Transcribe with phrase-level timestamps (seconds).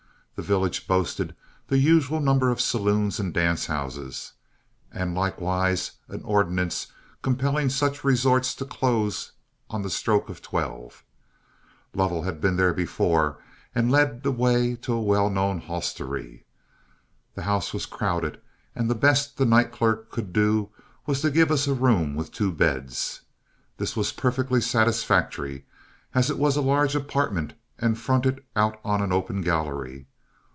[0.37, 1.35] The village boasted
[1.67, 4.31] the usual number of saloons and dance houses,
[4.91, 6.87] and likewise an ordinance
[7.21, 9.33] compelling such resorts to close
[9.69, 11.03] on the stroke of twelve.
[11.93, 13.37] Lovell had been there before,
[13.75, 16.45] and led the way to a well known hostelry.
[17.35, 18.41] The house was crowded,
[18.73, 20.69] and the best the night clerk could do
[21.05, 23.21] was to give us a room with two beds.
[23.77, 25.67] This was perfectly satisfactory,
[26.15, 30.07] as it was a large apartment and fronted out on an open gallery.